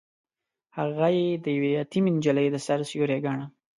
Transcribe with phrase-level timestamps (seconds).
[0.77, 3.45] هغه يې د يوې يتيمې نجلۍ د سر سيوری ګاڼه.